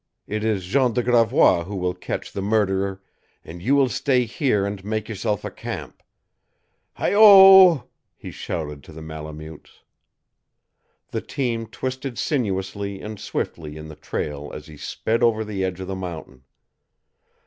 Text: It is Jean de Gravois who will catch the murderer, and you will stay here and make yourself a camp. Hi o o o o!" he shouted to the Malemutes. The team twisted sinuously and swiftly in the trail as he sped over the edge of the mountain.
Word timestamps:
It 0.25 0.43
is 0.43 0.65
Jean 0.65 0.93
de 0.93 1.03
Gravois 1.03 1.65
who 1.65 1.75
will 1.75 1.93
catch 1.93 2.31
the 2.31 2.41
murderer, 2.41 3.03
and 3.45 3.61
you 3.61 3.75
will 3.75 3.87
stay 3.87 4.25
here 4.25 4.65
and 4.65 4.83
make 4.83 5.07
yourself 5.07 5.45
a 5.45 5.51
camp. 5.51 6.01
Hi 6.93 7.13
o 7.13 7.21
o 7.21 7.21
o 7.21 7.69
o!" 7.73 7.87
he 8.15 8.31
shouted 8.31 8.83
to 8.85 8.93
the 8.93 9.03
Malemutes. 9.03 9.83
The 11.09 11.21
team 11.21 11.67
twisted 11.67 12.17
sinuously 12.17 12.99
and 12.99 13.19
swiftly 13.19 13.77
in 13.77 13.89
the 13.89 13.95
trail 13.95 14.49
as 14.55 14.65
he 14.65 14.75
sped 14.75 15.21
over 15.21 15.45
the 15.45 15.63
edge 15.63 15.79
of 15.79 15.85
the 15.85 15.95
mountain. 15.95 16.45